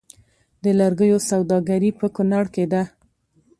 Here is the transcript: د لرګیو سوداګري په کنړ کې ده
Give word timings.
د 0.63 0.65
لرګیو 0.79 1.17
سوداګري 1.29 1.91
په 1.99 2.05
کنړ 2.15 2.43
کې 2.55 2.65
ده 2.71 2.83